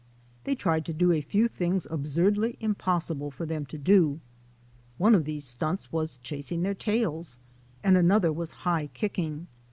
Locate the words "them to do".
3.45-4.19